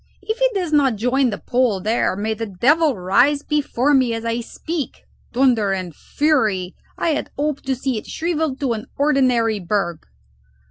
If 0.23 0.39
it 0.41 0.55
does 0.55 0.73
not 0.73 0.95
join 0.95 1.29
the 1.29 1.37
pole 1.37 1.79
there, 1.79 2.15
may 2.15 2.33
the 2.33 2.47
devil 2.47 2.97
rise 2.97 3.43
before 3.43 3.93
me 3.93 4.15
as 4.15 4.25
I 4.25 4.39
speak. 4.39 5.03
Thunder 5.31 5.73
and 5.73 5.95
fury! 5.95 6.73
I 6.97 7.09
had 7.09 7.29
hoped 7.37 7.67
to 7.67 7.75
see 7.75 7.99
it 7.99 8.07
shrivelled 8.07 8.59
to 8.61 8.73
an 8.73 8.87
ordinary 8.97 9.59
berg!" 9.59 10.07